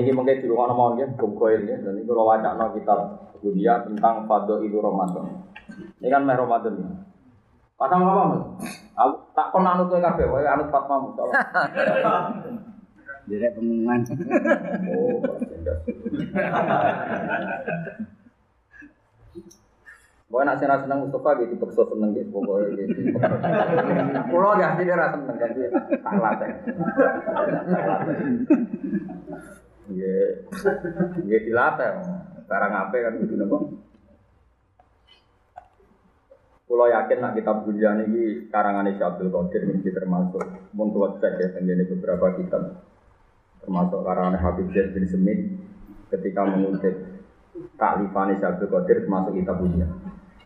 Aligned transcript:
Niki 0.00 0.16
mungkin 0.16 0.40
di 0.40 0.48
rumah 0.48 0.72
nomor 0.72 0.96
ya, 0.96 1.04
bungkoil 1.12 1.60
ya. 1.68 1.76
Dan 1.76 2.00
itu 2.00 2.08
rawat 2.08 2.40
no 2.40 2.72
kita 2.72 2.94
dunia 3.44 3.84
tentang 3.84 4.24
fado 4.24 4.64
itu 4.64 4.80
Ramadan. 4.80 5.44
Ini 6.00 6.08
kan 6.08 6.24
meh 6.24 6.40
Ramadan 6.40 6.74
ya. 6.80 6.88
Pasang 7.76 8.00
apa 8.04 8.22
mas? 8.32 8.44
Aku 8.96 9.12
tak 9.36 9.52
kon 9.52 9.68
anut 9.68 9.92
kowe 9.92 10.00
kabeh, 10.00 10.24
wae 10.28 10.48
anut 10.48 10.72
Fatma 10.72 11.04
Mustafa. 11.04 11.32
Direk 13.28 13.56
pengumuman. 13.56 14.00
Oh. 14.88 15.20
Pokoknya 20.30 20.54
nak 20.54 20.58
senang 20.62 20.80
senang 20.86 20.98
Mustafa 21.04 21.42
gitu, 21.42 21.58
dipaksa 21.58 21.82
seneng 21.90 22.14
gitu, 22.14 22.30
pokoknya 22.30 22.86
gitu. 22.86 23.00
Pulau 24.30 24.54
ya, 24.60 24.78
dia 24.78 24.94
rasa 24.94 25.18
seneng 25.18 25.36
kan 25.42 25.50
dia 25.56 25.68
tak 25.74 26.14
latih. 26.20 26.52
Iya, 29.90 30.46
iya 31.26 31.38
dilatih. 31.42 31.90
Sekarang 32.46 32.72
apa 32.74 32.94
kan 32.94 33.14
gitu 33.18 33.34
nopo. 33.34 33.56
Pulau 36.70 36.86
yakin 36.86 37.18
nak 37.18 37.34
kitab 37.34 37.66
dunia 37.66 37.98
ini 38.06 38.46
karangan 38.46 38.86
Abdul 38.86 39.34
Qadir 39.34 39.66
ini 39.66 39.90
termasuk 39.90 40.70
mun 40.70 40.94
cek 40.94 41.34
ya 41.42 41.48
tenggene 41.50 41.82
beberapa 41.82 42.30
kitab 42.38 42.86
termasuk 43.58 44.06
karangan 44.06 44.38
Habib 44.38 44.70
Zaid 44.70 44.94
bin 44.94 45.02
Semit 45.10 45.50
ketika 46.14 46.46
mengutip 46.46 46.94
taklifan 47.74 48.38
Abdul 48.38 48.70
Qadir 48.70 49.02
termasuk 49.02 49.34
kitab 49.34 49.58
dunia. 49.58 49.90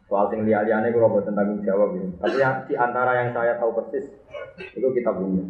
Soal 0.09 0.33
sing 0.33 0.49
liya-liyane 0.49 0.93
kula 0.97 1.13
boten 1.13 1.37
tanggung 1.37 1.61
jawab 1.61 1.97
ini. 1.97 2.13
Tapi 2.21 2.37
ya, 2.37 2.65
di 2.69 2.74
antara 2.77 3.24
yang 3.24 3.33
saya 3.33 3.57
tahu 3.57 3.73
persis 3.73 4.05
itu 4.77 4.88
kitab 4.97 5.21
dunia. 5.21 5.45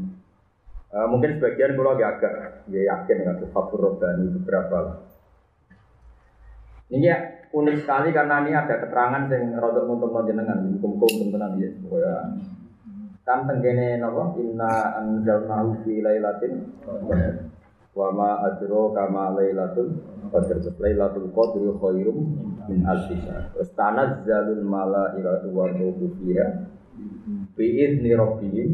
Uh, 0.95 1.11
mungkin 1.11 1.34
sebagian 1.34 1.75
kalau 1.75 1.98
agak 1.98 2.23
agak 2.23 2.34
ya 2.71 2.87
yakin 2.87 3.27
dengan 3.27 3.43
Fathur 3.51 3.83
Robbani 3.83 4.30
beberapa. 4.39 5.02
Ini 6.87 7.02
ya 7.02 7.19
unik 7.51 7.83
sekali 7.83 8.15
karena 8.15 8.46
ini 8.46 8.55
ada 8.55 8.79
keterangan 8.79 9.27
yang 9.27 9.59
rodok 9.59 9.91
untuk 9.91 10.15
jenengan 10.23 10.63
hukum-hukum 10.79 11.35
tenan 11.35 11.59
ya. 11.59 11.66
Ya. 11.99 12.15
Kan 13.27 13.51
tenggene 13.51 13.99
napa 13.99 14.38
inna 14.38 15.02
anzalnahu 15.02 15.83
fi 15.83 15.99
lailatin 15.99 16.63
wa 17.95 18.09
ma 18.15 18.46
adro 18.46 18.95
kama 18.95 19.35
lailatul 19.35 19.99
qadr 20.30 20.63
lailatul 20.79 21.27
qadri 21.35 21.74
khairum 21.74 22.18
min 22.71 22.87
alfi 22.87 23.18
syahr. 23.18 23.51
Terus 23.51 23.74
tanazzalul 23.74 24.63
malaikatu 24.63 25.51
wa 25.51 25.66
ruhu 25.74 26.07
fiha 26.23 26.71
bi 27.54 27.66
idzni 27.78 28.14
rabbihim 28.14 28.70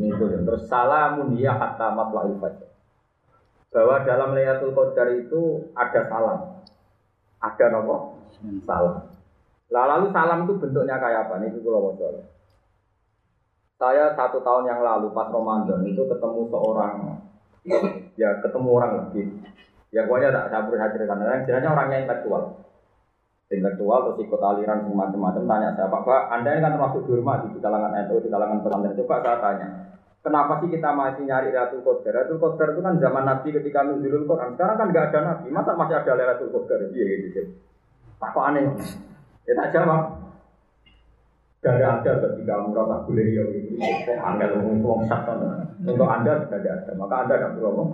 itu 0.00 0.24
terus 0.48 0.64
salamun 0.68 1.36
ya 1.36 1.56
hatta 1.56 1.92
matla'il 1.92 2.40
fajr. 2.40 2.68
Bahwa 3.70 4.02
dalam 4.02 4.34
Lailatul 4.34 4.74
Qadar 4.74 5.14
itu 5.14 5.70
ada 5.76 6.00
salam. 6.10 6.40
Ada 7.38 7.66
nopo? 7.70 8.18
Salam. 8.66 9.06
Lah 9.70 9.84
lalu 9.86 10.10
salam 10.10 10.48
itu 10.48 10.58
bentuknya 10.58 10.98
kayak 10.98 11.30
apa? 11.30 11.38
Ini 11.44 11.62
kalau 11.62 11.94
mau 11.94 12.10
Saya 13.80 14.12
satu 14.12 14.42
tahun 14.42 14.68
yang 14.68 14.80
lalu 14.82 15.14
pas 15.14 15.30
Ramadan 15.30 15.86
itu 15.86 16.02
ketemu 16.04 16.50
seorang 16.52 17.20
ya 18.16 18.40
ketemu 18.40 18.68
orang 18.72 18.92
lebih 19.04 19.26
ya 19.92 20.08
pokoknya 20.08 20.32
tak 20.32 20.70
beri 20.70 20.80
ceritakan 20.80 21.28
yang 21.28 21.44
jelasnya 21.44 21.70
orangnya 21.72 21.98
intelektual 22.06 22.42
intelektual 23.50 24.06
terus 24.06 24.22
ikut 24.22 24.40
aliran 24.40 24.86
semacam-macam 24.86 25.42
tanya 25.44 25.68
saya 25.74 25.90
pak 25.90 26.22
anda 26.30 26.54
ini 26.54 26.62
kan 26.62 26.72
termasuk 26.78 27.02
rumah 27.10 27.42
di 27.42 27.58
kalangan 27.58 27.92
NU 28.06 28.22
di 28.22 28.28
kalangan 28.30 28.62
pesantren 28.62 28.94
coba 28.94 29.16
saya 29.20 29.38
tanya 29.42 29.68
Kenapa 30.20 30.60
sih 30.60 30.68
kita 30.68 30.92
masih 30.92 31.24
nyari 31.24 31.48
Lailatul 31.48 31.80
Qadar? 31.80 32.12
Lailatul 32.12 32.44
Qadar 32.44 32.76
itu 32.76 32.80
kan 32.84 33.00
zaman 33.00 33.24
Nabi 33.24 33.48
ketika 33.56 33.80
nuzulul 33.88 34.28
Quran. 34.28 34.52
Sekarang 34.52 34.76
kan 34.76 34.88
nggak 34.92 35.06
ada 35.08 35.20
Nabi. 35.24 35.48
Masa 35.48 35.72
masih 35.72 35.96
ada 35.96 36.12
Lailatul 36.12 36.52
Qadar? 36.52 36.80
Iya 36.92 37.04
gitu. 37.24 37.40
Tak 38.20 38.36
kok 38.36 38.44
aneh. 38.52 38.68
Ya 39.48 39.52
tak 39.56 39.72
jawab. 39.72 40.20
Gak 41.60 41.76
ada 41.76 42.12
ketika 42.20 42.56
kamu 42.56 42.72
rasa 42.72 42.96
boleh 43.04 43.26
ya 43.32 43.44
gitu. 43.48 43.80
Angel 44.16 44.50
ngomong 44.60 44.76
ngomong 44.80 45.02
satu. 45.08 45.32
Untuk 45.88 46.08
anda 46.08 46.44
sudah 46.44 46.60
ada. 46.60 46.92
Maka 46.92 47.14
anda 47.24 47.34
tidak 47.40 47.50
perlu 47.56 47.68
ngomong. 47.72 47.90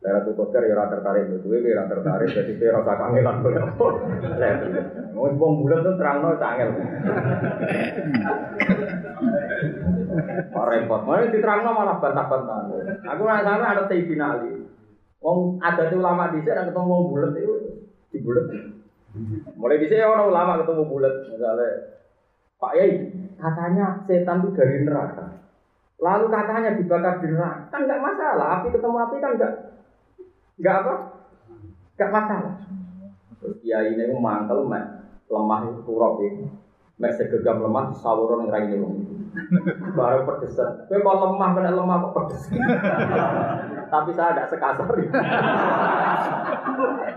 Lailatul 0.00 0.32
Qadar 0.32 0.64
ya 0.64 0.72
rata 0.80 0.96
tertarik 0.96 1.28
itu, 1.28 1.52
ya 1.60 1.76
rata 1.76 2.00
tertarik. 2.00 2.32
Jadi 2.32 2.56
saya 2.56 2.80
rasa 2.80 2.96
kangenan 2.96 3.44
boleh. 3.44 3.60
Mau 5.12 5.28
ngomong 5.28 5.60
bulan 5.60 5.84
tuh 5.84 5.94
terang 6.00 6.24
no 6.24 6.32
angel. 6.40 6.70
Pak 10.50 10.66
repot, 10.72 11.00
mau 11.04 11.20
diterang 11.20 11.60
malah 11.68 12.00
bantah-bantah. 12.00 12.58
Aku 13.12 13.22
nggak 13.28 13.44
sana 13.44 13.64
ada 13.76 13.84
Sayyidina 13.92 14.26
Ali. 14.40 14.64
Wong 15.20 15.60
ada 15.60 15.92
tuh 15.92 16.00
ulama 16.00 16.32
di 16.32 16.40
sini 16.40 16.56
ketemu 16.56 16.88
wong 16.88 17.12
bulat 17.12 17.36
itu 17.36 17.54
di 18.08 18.18
bulat. 18.24 18.46
Mulai 19.60 19.80
di 19.84 19.86
sini 19.92 20.00
orang 20.00 20.32
ulama 20.32 20.64
ketemu 20.64 20.82
bulat 20.88 21.14
misalnya 21.28 21.68
Pak 22.56 22.72
Yai 22.72 23.12
katanya 23.36 24.00
setan 24.08 24.40
itu 24.40 24.48
dari 24.56 24.80
neraka. 24.80 25.44
Lalu 26.00 26.24
katanya 26.32 26.72
dibakar 26.72 27.20
di 27.20 27.28
neraka 27.36 27.68
kan 27.68 27.84
nggak 27.84 28.00
masalah. 28.00 28.46
Api 28.64 28.72
ketemu 28.72 28.96
api 28.96 29.16
kan 29.20 29.32
nggak 29.36 29.52
nggak 30.60 30.76
apa 30.84 30.94
nggak 31.96 32.12
masalah. 32.12 32.54
Terus 33.40 33.56
Kiai 33.64 33.96
ini 33.96 34.12
mantel 34.20 34.68
lemah 35.30 35.60
itu 35.72 35.80
kurop 35.88 36.20
itu. 36.20 36.44
Mek 37.00 37.16
segegam 37.16 37.64
lemah 37.64 37.96
sawuran 37.96 38.44
yang 38.44 38.52
raine 38.52 38.76
wong. 38.76 38.94
Baru 39.96 40.28
pedesan. 40.28 40.84
Kowe 40.84 41.00
kok 41.00 41.16
lemah 41.16 41.48
kena 41.56 41.72
lemah 41.72 41.96
kok 42.04 42.12
pedes. 42.12 42.42
Tapi 43.92 44.10
saya 44.12 44.36
tidak 44.36 44.48
sekasar. 44.52 44.84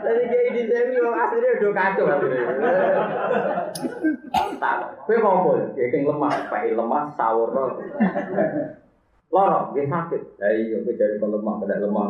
Jadi 0.04 0.22
kayak 0.24 0.46
ini 0.56 0.62
saya 0.72 0.82
ini 0.88 0.98
aslinya 1.04 1.50
udah 1.60 1.72
kacau 1.76 2.06
Tak, 4.56 4.78
kowe 5.04 5.16
mau 5.20 5.52
Ya 5.76 5.86
kayak 5.92 6.08
lemah, 6.08 6.32
pakai 6.48 6.72
lemah 6.72 7.04
sawur 7.20 7.52
Loro, 9.34 9.74
dia 9.76 9.90
sakit. 9.90 10.22
Ya 10.40 10.48
iya, 10.56 10.78
kowe 10.80 10.96
jadi 10.96 11.20
lemah 11.20 11.54
kena 11.60 11.84
lemah. 11.84 12.08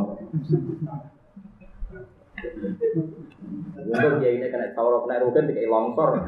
Untuk 3.83 4.13
dia 4.19 4.31
ini 4.35 4.47
kena 4.51 4.71
sawur 4.75 5.03
kena 5.07 5.23
rugen 5.23 5.47
dikai 5.47 5.67
longsor. 5.67 6.27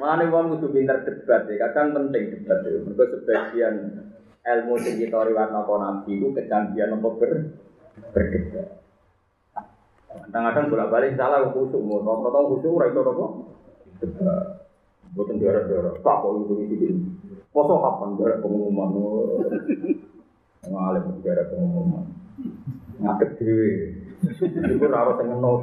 Mana 0.00 0.24
wong 0.32 0.56
kudu 0.56 0.72
pinter 0.72 1.04
debat 1.04 1.44
ya, 1.48 1.68
kadang 1.68 1.92
penting 1.96 2.32
debat 2.32 2.64
ya. 2.64 2.80
Mereka 2.80 3.04
sebagian 3.12 3.74
ilmu 4.44 4.74
sing 4.80 4.96
kita 4.96 5.18
riwayat 5.28 5.52
napa 5.52 5.74
nabi 5.76 6.16
itu 6.16 6.32
kecanggihan 6.32 6.96
apa 6.96 7.08
ber 7.16 7.32
berdebat. 8.16 8.66
Kadang-kadang 10.08 10.64
bolak-balik 10.72 11.16
salah 11.20 11.52
khusuk, 11.52 11.80
mau 11.84 12.00
nonton 12.00 12.32
tahu 12.32 12.44
khusuk 12.56 12.76
ora 12.80 12.88
iso 12.88 13.00
apa? 13.04 13.26
Debat. 14.00 14.44
Boten 15.16 15.40
daerah-daerah, 15.40 15.92
tak 16.04 16.16
kok 16.20 16.32
iki. 16.52 16.88
Poso 17.48 17.80
kapan 17.80 18.16
daerah 18.20 18.38
pengumuman? 18.44 18.92
Ngalim 20.68 21.24
daerah 21.24 21.48
pengumuman. 21.48 22.04
Ngadeg 23.00 23.30
dhewe. 23.40 23.70
Iku 24.44 24.84
ora 24.90 25.14
sing 25.16 25.26
ngenut. 25.30 25.62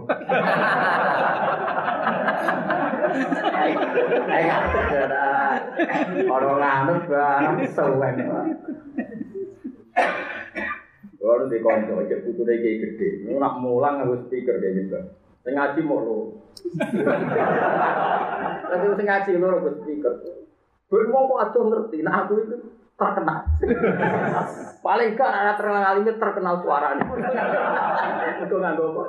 Ayo 4.25 4.45
ngadeg 4.49 5.11
Ora 6.25 6.51
nganut 6.57 7.01
barang 7.05 7.57
suwen. 7.69 8.15
Baru 11.25 11.49
di 11.49 11.57
konco, 11.57 12.05
cek 12.05 12.21
putune 12.21 12.53
kayak 12.61 12.77
gede. 12.85 13.25
Ini 13.25 13.41
nak 13.41 13.57
mulang 13.57 13.97
harus 14.05 14.29
speaker 14.29 14.61
kayak 14.61 14.77
gitu. 14.77 14.99
Sing 15.41 15.57
ngaji 15.57 15.81
mau 15.81 15.97
lo. 16.05 16.17
Tapi 18.69 18.85
sing 18.93 19.07
ngaji 19.09 19.31
lo 19.41 19.45
harus 19.57 19.75
speaker. 19.81 20.13
Ben 20.85 21.09
mau 21.09 21.25
kok 21.25 21.41
aja 21.49 21.59
ngerti. 21.65 21.97
Nah 22.05 22.13
aku 22.23 22.33
itu 22.45 22.57
terkenal. 22.95 23.39
Paling 24.79 25.09
gak 25.19 25.31
ada 25.31 25.53
terkenal 25.59 25.93
ini 25.99 26.11
terkenal 26.15 26.55
suaranya. 26.63 27.05
Itu 28.39 28.55
nggak 28.55 28.73
gue 28.79 28.87
kok. 28.95 29.07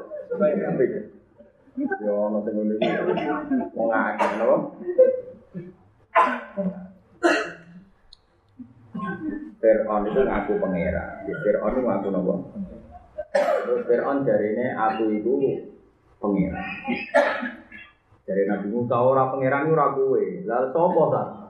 Yo, 2.03 2.15
nanti 2.33 2.51
gue 2.51 2.65
nih 2.73 2.79
mau 3.77 3.87
ngakak 3.93 4.31
loh. 4.43 4.61
Fir'aun 9.61 10.03
itu 10.09 10.21
ngaku 10.25 10.53
pangeran. 10.57 11.29
Fir'aun 11.45 11.73
itu 11.77 11.83
ngaku 11.85 12.09
nopo. 12.11 12.35
Terus 13.37 13.83
Fir'aun 13.87 14.25
dari 14.25 14.57
ini 14.57 14.67
aku 14.73 15.05
itu 15.15 15.33
pangeran. 16.19 16.67
Dari 18.27 18.43
Nabi 18.51 18.67
Musa 18.73 18.97
orang 18.99 19.31
pangeran 19.37 19.71
itu 19.71 19.75
ragu 19.79 20.07
Lalu 20.49 20.69
sopo 20.75 21.03
tak? 21.15 21.46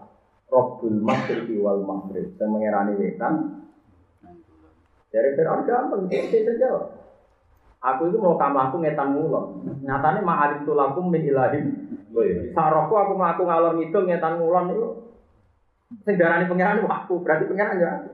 Robbul 0.46 0.98
Masjid 1.02 1.42
wal 1.58 1.82
Maghrib. 1.82 2.34
Yang 2.38 2.50
mengerani 2.50 2.92
wetan. 2.98 3.34
Dari 5.10 5.30
Fir'aun 5.34 5.66
gampang. 5.66 6.06
Dia 6.10 6.26
saja. 6.28 6.70
Aku 7.86 8.10
itu 8.10 8.18
mau 8.18 8.34
kamu 8.34 8.58
aku 8.58 8.76
ngetan 8.82 9.14
mulon. 9.14 9.62
Nyatanya 9.84 10.20
ma'arif 10.24 10.66
tulakum 10.66 11.06
min 11.12 11.22
ilahim. 11.22 11.86
Sarokku 12.56 12.94
aku 12.96 13.12
melaku 13.14 13.42
ngalor 13.46 13.72
ngidul 13.76 14.08
ngetan 14.08 14.40
mulon 14.40 14.72
itu 14.72 14.86
darani 16.18 16.50
pangeran 16.50 16.82
aku, 16.82 17.22
berarti 17.22 17.46
pangeran 17.46 17.78
ya 17.78 17.88
aku. 18.00 18.10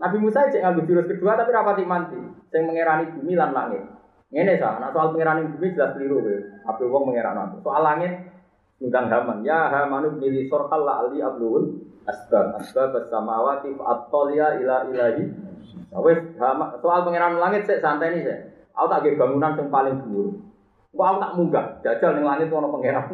Nabi 0.00 0.16
Musa 0.16 0.48
cek 0.48 0.64
nganggo 0.64 0.88
jurus 0.88 1.04
kedua 1.04 1.36
tapi 1.36 1.52
rapati 1.52 1.84
manti. 1.84 2.16
Sing 2.48 2.64
mengerani 2.64 3.12
bumi 3.12 3.36
lan 3.36 3.52
langit. 3.52 3.84
Ngene 4.32 4.56
sa, 4.56 4.80
nah 4.80 4.88
soal 4.94 5.12
pengerani 5.12 5.52
bumi 5.52 5.76
jelas 5.76 5.92
keliru 5.92 6.24
kowe. 6.24 6.36
Apa 6.64 6.82
wong 6.88 7.04
mengerani 7.12 7.60
Soal 7.60 7.82
langit 7.84 8.12
ngundang 8.80 9.06
Haman. 9.12 9.44
Ya 9.44 9.68
Hamanu 9.68 10.16
milih 10.16 10.48
sorkal 10.48 10.88
la 10.88 11.04
ali 11.04 11.20
ablul 11.20 11.84
asbab 12.08 12.56
asbab 12.56 12.96
samawati 13.12 13.76
at-taliya 13.76 14.56
ila 14.64 14.88
ilahi. 14.88 15.24
Nah, 15.92 16.00
wes 16.00 16.18
soal 16.80 17.00
pengiran 17.04 17.36
langit 17.36 17.68
sik 17.68 17.84
santai 17.84 18.16
nih 18.16 18.24
sik. 18.24 18.38
Aku 18.72 18.88
tak 18.88 19.04
bangunan 19.20 19.58
yang 19.60 19.68
paling 19.68 20.00
dhuwur. 20.00 20.28
Kok 20.90 21.06
aku 21.06 21.18
tak 21.22 21.34
munggah, 21.36 21.66
jajal 21.84 22.10
ning 22.16 22.24
langit 22.24 22.48
ono 22.48 22.72
pangeran. 22.72 23.06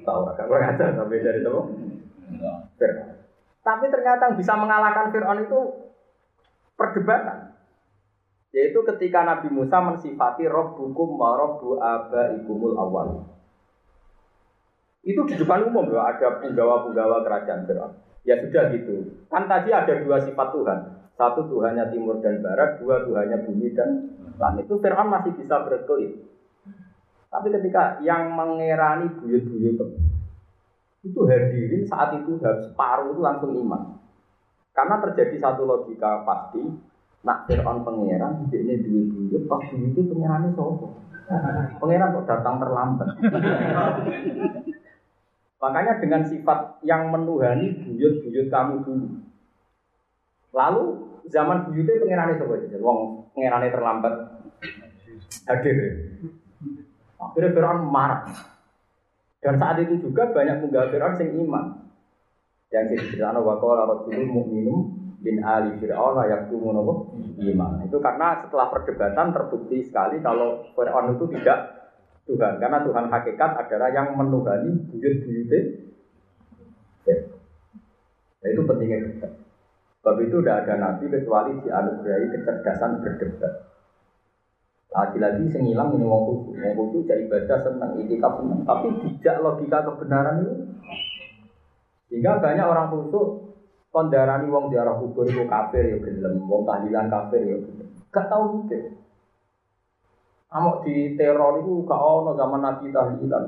Tahu 0.00 0.24
ora 0.24 0.32
gak 0.32 0.48
ngajar 0.48 0.88
sampai 0.96 1.20
dari 1.20 1.40
itu. 1.44 1.52
Tapi 3.60 3.84
ternyata 3.92 4.32
yang 4.32 4.36
bisa 4.40 4.56
mengalahkan 4.56 5.12
Fir'aun 5.12 5.44
itu 5.44 5.58
perdebatan. 6.80 7.52
Yaitu 8.56 8.80
ketika 8.82 9.28
Nabi 9.28 9.52
Musa 9.52 9.84
mensifati 9.84 10.48
Rabbukum 10.48 11.20
wa 11.20 11.36
Rabbu 11.36 11.76
abaikumul 11.76 12.74
awal. 12.80 13.28
Itu 15.00 15.24
di 15.24 15.34
depan 15.40 15.64
umum 15.72 15.88
loh, 15.88 16.04
ada 16.04 16.40
penggawa-penggawa 16.44 17.24
kerajaan 17.24 17.64
Fir'aun. 17.64 17.92
Ya 18.28 18.36
sudah 18.36 18.68
gitu. 18.76 19.16
Kan 19.32 19.48
tadi 19.48 19.72
ada 19.72 19.96
dua 20.04 20.20
sifat 20.20 20.48
Tuhan. 20.52 20.78
Satu 21.16 21.48
Tuhannya 21.48 21.88
timur 21.92 22.20
dan 22.20 22.44
barat, 22.44 22.80
dua 22.80 23.04
Tuhannya 23.08 23.48
bumi 23.48 23.72
dan 23.72 24.12
langit. 24.36 24.68
Itu 24.68 24.76
Fir'aun 24.76 25.08
masih 25.08 25.32
bisa 25.40 25.64
berkelit. 25.64 26.20
Tapi 27.30 27.48
ketika 27.48 28.02
yang 28.04 28.34
mengerani 28.34 29.08
buyut-buyut 29.22 29.78
itu 31.00 31.20
hadirin 31.24 31.88
saat 31.88 32.12
itu 32.20 32.36
separuh 32.36 33.16
itu 33.16 33.22
langsung 33.24 33.56
iman. 33.56 33.96
Karena 34.76 35.00
terjadi 35.00 35.40
satu 35.40 35.64
logika 35.64 36.28
pasti, 36.28 36.60
nak 37.24 37.48
Fir'aun 37.48 37.84
pangeran, 37.88 38.52
ini 38.52 38.84
duit, 38.84 39.44
pas 39.48 39.64
duit 39.72 39.96
itu 39.96 40.12
pangerannya 40.12 40.52
sopo. 40.52 40.92
Pangeran 41.80 42.16
kok 42.16 42.26
datang 42.28 42.56
terlambat. 42.60 43.08
Makanya 45.60 46.00
dengan 46.00 46.24
sifat 46.24 46.80
yang 46.88 47.12
menuhani 47.12 47.84
buyut-buyut 47.84 48.48
kamu 48.48 48.80
dulu. 48.80 49.08
Lalu 50.56 50.82
zaman 51.28 51.68
buyutnya 51.68 52.00
pangerannya 52.00 52.40
sopo 52.40 52.56
aja, 52.56 52.78
wong 52.80 52.98
pangerannya 53.36 53.68
terlambat 53.68 54.14
hadir. 55.46 55.76
Akhirnya 57.20 57.52
Fir'aun 57.52 57.80
marah. 57.92 58.24
Dan 59.40 59.60
saat 59.60 59.76
itu 59.84 60.00
juga 60.00 60.32
banyak 60.32 60.64
penggawa 60.64 60.88
Fir'aun 60.88 61.20
yang 61.20 61.32
iman. 61.44 61.64
Yang 62.72 62.84
diceritakan 62.96 63.44
wa 63.44 63.54
qala 63.60 63.82
rajulun 63.84 64.28
mu'minum 64.32 64.78
bin 65.20 65.44
ali 65.44 65.76
fir'aun 65.76 66.16
napa 66.16 66.94
iman. 67.36 67.72
Itu 67.84 68.00
karena 68.00 68.40
setelah 68.40 68.72
perdebatan 68.72 69.36
terbukti 69.36 69.84
sekali 69.84 70.24
kalau 70.24 70.64
Fir'aun 70.72 71.20
itu 71.20 71.28
tidak 71.36 71.79
Tuhan. 72.30 72.62
Karena 72.62 72.78
Tuhan 72.86 73.06
hakikat 73.10 73.50
adalah 73.66 73.90
yang 73.90 74.14
menuhani 74.14 74.70
buyut-buyutnya. 74.86 75.60
Nah, 78.40 78.48
itu 78.48 78.62
pentingnya 78.64 79.04
debat. 79.04 79.32
Sebab 80.00 80.16
itu 80.24 80.40
tidak 80.40 80.64
ada 80.64 80.74
nabi 80.80 81.12
kecuali 81.12 81.52
dianugerahi 81.60 82.26
kecerdasan 82.32 83.04
berdebat. 83.04 83.68
Lagi-lagi 84.90 85.44
sing 85.52 85.68
ilang 85.70 85.94
ini 85.94 86.08
wong 86.08 86.22
khusus, 86.26 86.56
wong 86.56 86.74
khusus 86.74 87.06
jadi 87.06 87.28
senang, 87.62 87.94
itikaf 88.00 88.42
senang, 88.42 88.66
tapi 88.66 88.90
tidak 89.20 89.36
logika 89.44 89.86
kebenaran 89.86 90.42
itu. 90.42 90.54
Sehingga 92.10 92.42
banyak 92.42 92.66
orang 92.66 92.90
khusus 92.90 93.54
kondarani 93.94 94.50
wong 94.50 94.72
ziarah 94.72 94.98
kubur 94.98 95.28
itu 95.30 95.46
kafir 95.46 95.94
ya 95.94 95.96
gelem, 96.02 96.42
wong 96.42 96.66
tahlilan 96.66 97.06
kafir 97.06 97.42
ya 97.44 97.56
gelem. 97.60 97.86
Gak 98.10 98.26
tahu 98.26 98.66
mikir. 98.66 98.98
Amok 100.50 100.82
di 100.82 101.14
teror 101.14 101.62
itu 101.62 101.86
gak 101.86 102.02
ono 102.02 102.34
zaman 102.34 102.58
Nabi 102.58 102.90
tahlilan. 102.90 103.44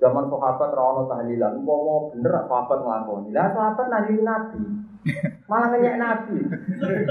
Zaman 0.00 0.26
sahabat 0.32 0.70
ra 0.72 0.82
ono 0.96 1.02
tahlilan, 1.06 1.60
mau 1.60 2.08
bener 2.10 2.48
sahabat 2.48 2.78
nglakoni. 2.82 3.30
Lah 3.36 3.52
sahabat 3.52 3.86
nabi 3.92 4.24
Nabi. 4.24 4.60
Malah 5.50 5.68
ngenyek 5.76 5.96
Nabi. 6.00 6.36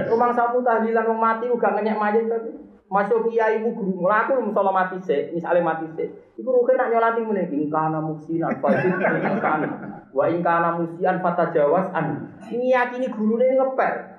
Rumah 0.09 0.29
sapu 0.33 0.65
tahlilan 0.65 1.05
wong 1.05 1.19
mati 1.21 1.45
uga 1.47 1.77
ngenyek 1.77 1.95
mayit 2.01 2.25
tapi. 2.25 2.51
Masuk 2.89 3.29
kiai 3.29 3.61
ibu 3.61 3.77
guru 3.77 4.01
ngelaku 4.01 4.49
misalnya 4.49 4.73
mati 4.73 4.97
se, 5.05 5.29
misalnya 5.29 5.61
mati 5.61 5.85
se. 5.93 6.09
Ibu 6.41 6.49
rukin 6.49 6.73
nak 6.73 6.89
nyolati 6.89 7.21
mulai 7.21 7.45
ingkana 7.45 8.01
musinan 8.01 8.57
fajir 8.57 8.97
ingkana, 8.97 10.09
wa 10.09 10.25
ingkana 10.25 10.69
musian 10.81 11.21
fata 11.21 11.53
jawas 11.53 11.85
an. 11.93 12.33
Ini 12.49 12.73
yakini 12.73 13.13
guru 13.13 13.37
ini 13.37 13.61
ngepel. 13.61 14.18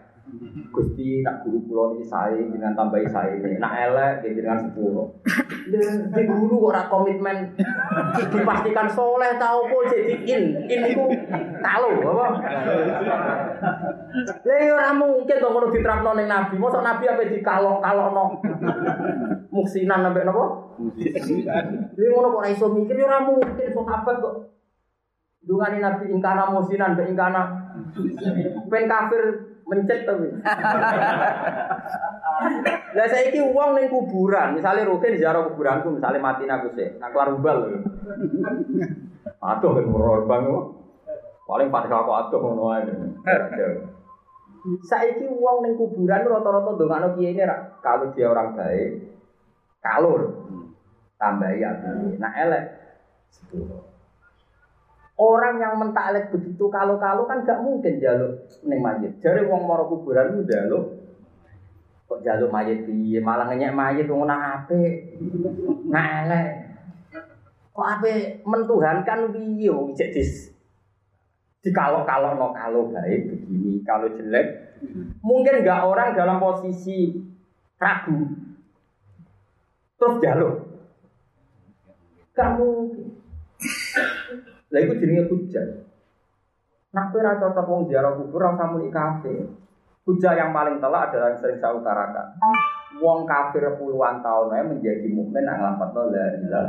Gusti 0.71 1.27
nak 1.27 1.43
guru 1.43 1.59
pulau 1.67 1.99
ini 1.99 2.07
saya 2.07 2.39
dengan 2.39 2.71
tambahi 2.79 3.03
saya 3.11 3.35
ini, 3.35 3.59
nak 3.59 3.75
elek 3.75 4.23
gitu 4.23 4.47
dengan 4.47 4.63
sepuluh. 4.63 5.11
Di 6.15 6.23
guru 6.23 6.71
orang 6.71 6.87
komitmen 6.87 7.37
dipastikan 8.31 8.87
soleh 8.87 9.35
tahu 9.35 9.67
kok 9.67 9.83
jadi 9.91 10.15
in, 10.31 10.43
in 10.71 10.81
itu 10.95 11.05
tahu 11.59 11.91
apa? 12.07 12.27
Lah 14.47 14.57
ya 14.63 14.71
ora 14.79 14.95
mungkin 14.95 15.37
kok 15.43 15.51
ngono 15.51 15.75
diterapno 15.75 16.11
ning 16.15 16.31
nabi. 16.31 16.55
Mosok 16.55 16.87
nabi 16.87 17.05
apa 17.11 17.27
dikalok-kalokno. 17.27 18.25
Muksinan 19.51 20.07
sampai 20.07 20.23
napa? 20.23 20.45
Lha 21.99 22.07
ngono 22.07 22.29
kok 22.31 22.41
ora 22.47 22.49
iso 22.55 22.71
mikir 22.71 22.95
ya 22.95 23.11
ora 23.11 23.19
mungkin 23.27 23.67
sahabat 23.75 24.17
kok. 24.23 24.35
Dungane 25.43 25.83
nabi 25.83 26.15
ingkana 26.15 26.55
musinan 26.55 26.95
be 26.95 27.11
ingkana 27.11 27.43
ben 28.71 28.85
kafir 28.87 29.50
mencet 29.71 30.03
tapi. 30.03 30.27
Lah 32.91 33.07
saiki 33.07 33.39
wong 33.39 33.79
ning 33.79 33.87
kuburan, 33.87 34.59
misalnya 34.59 34.91
rugen 34.91 35.15
ziarah 35.15 35.47
kuburanku, 35.47 35.95
misalnya 35.95 36.19
mati 36.19 36.51
aku 36.51 36.75
sih, 36.75 36.99
nak 36.99 37.15
keluar 37.15 37.31
ubal. 37.39 37.59
Aduh 39.41 39.71
kan 39.79 39.87
bang 40.27 40.45
Paling 41.47 41.69
pada 41.71 41.91
aku 41.91 42.11
aduh 42.15 42.39
ngono 42.43 42.65
ae. 42.75 42.83
Saiki 44.85 45.25
uang 45.25 45.65
neng 45.65 45.75
kuburan 45.79 46.29
rata-rata 46.29 46.77
dongakno 46.77 47.17
kiai 47.17 47.33
ini 47.33 47.43
kalau 47.81 48.13
dia 48.13 48.29
orang 48.29 48.53
baik, 48.53 49.09
kalau 49.81 50.21
tambah 51.17 51.49
ya, 51.57 51.73
nah 52.21 52.33
elek 52.37 52.65
Orang 55.21 55.61
yang 55.61 55.77
mentaklek 55.77 56.33
begitu 56.33 56.73
kalau-kalau 56.73 57.29
kan 57.29 57.45
gak 57.45 57.61
mungkin 57.61 58.01
jaluk 58.01 58.41
neng 58.65 58.81
mayit. 58.81 59.21
Jadi 59.21 59.45
uang 59.45 59.69
moro 59.69 59.85
kuburan 59.85 60.33
itu 60.33 60.49
jaluk 60.49 60.97
kok 62.09 62.25
jaluk 62.25 62.49
mayit 62.49 62.89
piye 62.89 63.21
malah 63.21 63.53
ngenyek 63.53 63.77
mayit 63.77 64.09
wong 64.09 64.25
apik. 64.25 65.21
Nah 65.93 66.25
elek. 66.25 66.49
Kok 67.77 67.89
apik 68.01 68.49
mentuhankan 68.49 69.29
piye 69.37 69.69
wong 69.69 69.93
cek 69.93 70.17
dis 70.17 70.51
di 71.61 71.71
kalau 71.77 72.09
kalau 72.09 72.41
no 72.41 72.57
kalau 72.57 72.89
baik 72.89 73.29
begini, 73.29 73.85
kalau 73.85 74.09
jelek 74.17 74.81
mungkin 75.21 75.61
nggak 75.61 75.85
orang 75.85 76.17
dalam 76.17 76.41
posisi 76.41 77.21
ragu 77.77 78.33
terus 80.01 80.17
jalur. 80.25 80.55
Kamu 82.33 82.69
lah 84.71 84.81
itu 84.81 84.95
jenenge 85.03 85.27
hujan. 85.27 85.67
Nak 86.91 87.15
kowe 87.15 87.23
ora 87.23 87.39
cocok 87.39 87.67
wong 87.71 87.83
ziarah 87.91 88.15
kubur 88.19 88.43
ora 88.43 88.59
samuni 88.59 88.91
kafe. 88.91 89.35
Hujah 90.07 90.33
yang 90.35 90.51
paling 90.51 90.83
telak 90.83 91.13
adalah 91.13 91.35
yang 91.35 91.39
sering 91.39 91.59
saya 91.63 91.77
utarakan. 91.77 92.27
Wong 92.99 93.23
kafir 93.29 93.63
puluhan 93.79 94.19
tahun 94.25 94.51
aja 94.51 94.65
menjadi 94.67 95.07
mukmin 95.13 95.47
nang 95.47 95.63
lapat 95.63 95.95
la 95.95 96.03
ilaha 96.11 96.29
illallah. 96.35 96.67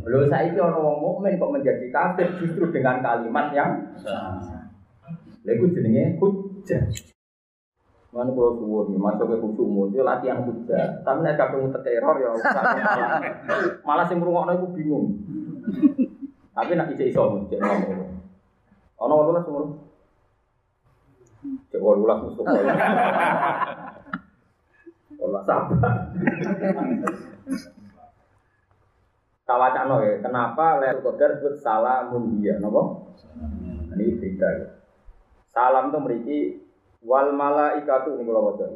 Lho 0.00 0.18
saiki 0.32 0.56
ana 0.56 0.78
wong 0.80 0.96
mukmin 1.00 1.36
kok 1.36 1.52
menjadi 1.52 1.86
kafir 1.92 2.28
justru 2.40 2.72
dengan 2.72 3.04
kalimat 3.04 3.52
yang 3.52 3.72
Lha 5.44 5.50
iku 5.52 5.68
jenenge 5.76 6.16
hujjah. 6.16 6.88
Mana 8.14 8.30
kalau 8.30 8.54
suwun, 8.56 8.94
masuk 8.94 9.26
ke 9.26 9.36
kusumu, 9.42 9.90
itu 9.90 10.00
latihan 10.00 10.46
hujjah. 10.46 11.02
Tapi 11.02 11.18
nek 11.20 11.34
kabeh 11.34 11.66
teror 11.82 12.16
ya 12.22 12.30
malah 13.82 14.06
sing 14.06 14.22
ngrungokno 14.22 14.54
iku 14.56 14.66
bingung. 14.72 15.06
Tapi 16.54 16.72
nak 16.78 16.94
iso 16.94 17.22
cek 17.50 17.58
ngomong. 17.58 18.14
Ono 19.02 19.14
ono 19.26 19.30
lah 19.34 19.42
semua. 19.42 19.66
Cek 21.74 21.82
walulah 21.82 22.22
musuh. 22.22 22.46
Allah 25.24 25.42
sabar. 25.42 26.14
Kawacano 29.44 30.00
ya, 30.00 30.24
kenapa 30.24 30.80
Lailatul 30.80 31.04
Qadar 31.04 31.36
disebut 31.36 31.60
salamun 31.60 32.40
dia, 32.40 32.56
nopo? 32.56 33.12
Ini 33.92 34.16
cerita 34.16 34.48
ya. 34.48 34.66
Salam 35.52 35.92
itu 35.92 35.98
memiliki 36.00 36.38
wal 37.04 37.36
malaikatu 37.36 38.16
ini 38.16 38.24
kalau 38.24 38.56
wajar. 38.56 38.72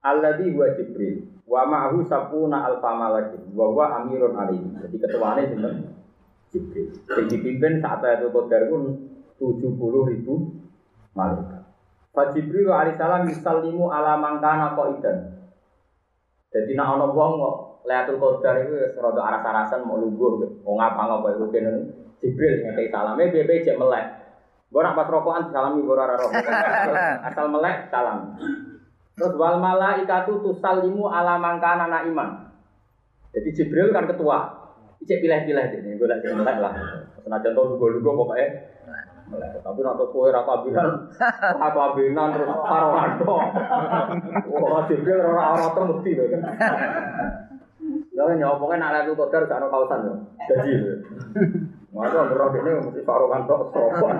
Alladhi 0.00 0.48
huwa 0.48 0.72
Jibril 0.72 1.28
wa 1.44 1.68
ma'hu 1.68 2.08
sapuna 2.08 2.72
alfa 2.72 2.90
malakin 2.96 3.52
wa 3.52 3.68
huwa 3.68 4.00
amirun 4.00 4.32
alaihi. 4.32 4.80
Jadi 4.80 4.96
ketuanya 4.96 5.44
sinten? 5.44 5.97
Jibril. 6.48 6.88
Yang 7.06 7.26
dipimpin 7.36 7.80
saat 7.84 8.00
Lailatul 8.00 8.32
Qadar 8.32 8.72
pun 8.72 8.82
70 9.36 10.10
ribu 10.10 10.34
malaikat. 11.12 11.62
Fa 12.12 12.32
Jibril 12.32 12.72
alaihissalam 12.72 13.28
yusallimu 13.28 13.92
ala 13.92 14.16
mangkana 14.16 14.72
qaidan. 14.74 15.16
Jadi 16.48 16.72
nak 16.72 16.96
ana 16.96 17.06
wong 17.12 17.32
kok 17.36 17.56
Lailatul 17.84 18.18
Qadar 18.20 18.64
itu 18.64 18.74
rada 18.96 19.20
aras-arasan 19.20 19.84
mau 19.84 20.00
lungguh 20.00 20.64
wong 20.64 20.76
ngapa 20.80 21.02
ngapa 21.04 21.28
iku 21.36 21.46
kene 21.52 21.70
Jibril 22.18 22.66
ngekei 22.66 22.90
salame 22.90 23.30
bebe 23.30 23.62
cek 23.62 23.78
melek. 23.78 24.06
Gue 24.68 24.84
nak 24.84 24.96
pas 25.00 25.08
rokokan 25.08 25.48
salami 25.48 25.80
gue 25.80 25.96
rara. 25.96 26.16
Asal 27.24 27.46
melek 27.48 27.88
salam. 27.88 28.36
Terus 29.16 29.34
wal 29.34 29.58
malaikatu 29.58 30.44
tusallimu 30.44 31.08
ala 31.08 31.40
mangkana 31.40 31.88
na 31.88 32.04
iman. 32.04 32.52
Jadi 33.32 33.48
Jibril 33.54 33.94
kan 33.94 34.10
ketua. 34.10 34.57
Icek 34.98 35.22
pilih-pilih 35.22 35.66
ini, 35.78 35.90
gue 35.94 36.08
lagi 36.10 36.26
melek 36.26 36.58
lah. 36.58 36.74
Senajan 37.22 37.54
tau 37.54 37.70
lugu-lugu 37.70 38.02
pokoknya 38.02 38.46
melek. 39.30 39.62
Tapi 39.62 39.78
nak 39.84 39.94
tuh 39.94 40.08
kue 40.10 40.34
rata 40.34 40.66
binan, 40.66 40.90
rata 41.62 41.84
binan 41.94 42.28
terus 42.34 42.50
karo 42.50 42.88
rado. 42.90 43.36
Wah 44.50 44.82
rara 44.90 45.50
rata 45.54 45.80
mesti 45.86 46.10
loh 46.18 46.26
kan. 46.34 46.40
Ya 48.10 48.26
nyopongnya 48.34 48.82
nak 48.82 48.90
lihat 49.06 49.14
kotor 49.14 49.46
sana 49.46 49.70
kawasan 49.70 50.00
loh. 50.10 50.18
Jadi, 50.50 50.74
maka 51.94 52.18
ngerok 52.26 52.58
ini 52.58 52.70
mesti 52.82 53.00
farokan 53.06 53.46
tok 53.46 53.70
sopan. 53.70 54.16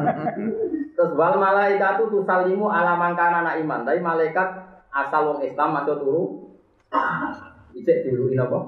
Terus 0.95 1.11
wal 1.19 1.35
malaikatu 1.43 2.07
tusalimu 2.07 2.71
ala 2.71 2.95
mangkana 2.95 3.43
na 3.43 3.59
iman. 3.59 3.83
Tapi 3.83 3.99
malaikat 3.99 4.49
asal 4.95 5.35
wong 5.35 5.43
Islam 5.43 5.75
masuk 5.75 5.99
turu. 5.99 6.25
Icek 7.75 8.07
diuluin 8.07 8.39
apa? 8.39 8.59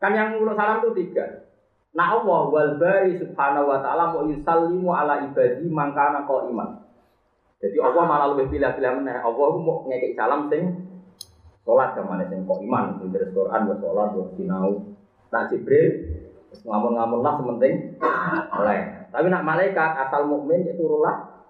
Kan 0.00 0.16
yang 0.16 0.32
ngurus 0.32 0.56
salam 0.56 0.80
itu 0.80 0.90
tiga. 0.96 1.44
Nah 1.92 2.16
Allah 2.16 2.42
wal 2.48 2.72
bari 2.80 3.20
subhanahu 3.20 3.68
wa 3.68 3.78
ta'ala 3.84 4.16
mau 4.16 4.24
yusallimu 4.24 4.88
ala 4.88 5.28
ibadi 5.28 5.68
mangkana 5.68 6.24
kau 6.24 6.48
iman. 6.48 6.80
Jadi 7.60 7.76
Allah 7.76 8.08
malah 8.08 8.26
lebih 8.32 8.56
pilih-pilih 8.56 9.04
meneh. 9.04 9.20
Allah 9.20 9.48
mau 9.60 9.84
ngekek 9.84 10.16
salam 10.16 10.48
sing 10.48 10.88
sholat 11.68 11.92
ke 11.92 12.00
mana 12.00 12.24
sing 12.32 12.48
kok 12.48 12.64
iman. 12.64 12.96
Dari 13.12 13.28
Quran 13.28 13.60
buat 13.68 13.78
sholat 13.84 14.06
buat 14.16 14.28
sinau. 14.40 14.96
Nah 15.28 15.42
Jibril 15.52 15.88
ngamun-ngamun 16.64 17.20
lah 17.20 17.34
sementing 17.36 18.00
oleh. 18.56 18.80
Tapi 19.12 19.26
nak 19.28 19.44
malaikat 19.44 19.90
asal 20.08 20.24
mukmin 20.24 20.64
itu 20.64 20.80
turunlah 20.80 21.44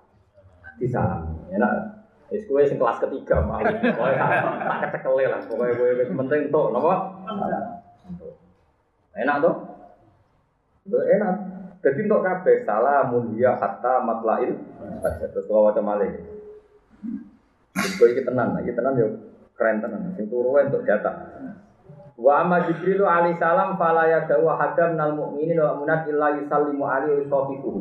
di 0.82 0.90
salam. 0.90 1.46
Ya 1.46 1.62
nak 1.62 2.00
Wis 2.30 2.46
kowe 2.46 2.62
sing 2.62 2.78
kelas 2.78 3.02
ketiga. 3.02 3.42
Pokoke 3.42 4.14
tak 4.14 4.78
kecekele 4.86 5.24
lah. 5.26 5.42
Pokoke 5.50 5.74
kowe 5.74 5.90
wis 5.98 6.10
penting 6.14 6.40
tuh, 6.54 6.70
napa? 6.70 6.94
Enak? 9.20 9.36
Tuh 10.88 11.04
enak. 11.04 11.34
Jadi 11.80 12.00
untuk 12.04 12.20
kabeh 12.24 12.56
salamun 12.64 13.36
ya 13.36 13.56
hatta 13.56 14.04
matlail. 14.04 14.52
Terus 15.00 15.44
kalau 15.48 15.68
macam 15.68 15.84
malih. 15.88 16.12
Kowe 17.96 18.08
iki 18.12 18.24
tenan, 18.24 18.56
iki 18.60 18.72
tenan 18.76 19.00
yo 19.00 19.08
keren 19.56 19.80
tenan. 19.80 20.12
Sing 20.16 20.28
turu 20.28 20.56
untuk 20.56 20.84
jatah. 20.84 21.24
Wa 22.20 22.44
amma 22.44 22.68
Jibril 22.68 23.00
alaihi 23.00 23.40
salam 23.40 23.80
fala 23.80 24.04
yadau 24.04 24.44
hadam 24.52 24.92
nal 24.92 25.16
mu'minin 25.16 25.56
wa 25.56 25.72
munat 25.80 26.04
illa 26.04 26.36
yusallimu 26.36 26.84
alaihi 26.84 27.24
wa 27.24 27.28
sahbihi. 27.32 27.72